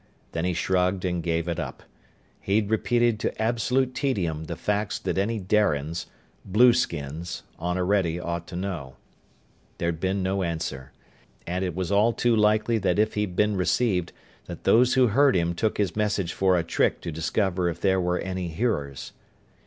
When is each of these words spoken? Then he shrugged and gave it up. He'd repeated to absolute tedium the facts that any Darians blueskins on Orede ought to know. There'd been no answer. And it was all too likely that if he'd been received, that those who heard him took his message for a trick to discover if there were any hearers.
Then 0.31 0.45
he 0.45 0.53
shrugged 0.55 1.05
and 1.05 1.21
gave 1.21 1.47
it 1.47 1.59
up. 1.59 1.83
He'd 2.39 2.71
repeated 2.71 3.19
to 3.19 3.39
absolute 3.39 3.93
tedium 3.93 4.45
the 4.45 4.55
facts 4.55 4.97
that 4.97 5.19
any 5.19 5.37
Darians 5.37 6.07
blueskins 6.43 7.43
on 7.59 7.77
Orede 7.77 8.19
ought 8.19 8.47
to 8.47 8.55
know. 8.55 8.95
There'd 9.77 9.99
been 9.99 10.23
no 10.23 10.41
answer. 10.41 10.91
And 11.45 11.63
it 11.63 11.75
was 11.75 11.91
all 11.91 12.13
too 12.13 12.35
likely 12.35 12.79
that 12.79 12.97
if 12.97 13.13
he'd 13.13 13.35
been 13.35 13.55
received, 13.55 14.11
that 14.45 14.63
those 14.63 14.95
who 14.95 15.09
heard 15.09 15.35
him 15.35 15.53
took 15.53 15.77
his 15.77 15.95
message 15.95 16.33
for 16.33 16.57
a 16.57 16.63
trick 16.63 16.99
to 17.01 17.11
discover 17.11 17.69
if 17.69 17.79
there 17.79 18.01
were 18.01 18.17
any 18.17 18.47
hearers. 18.47 19.11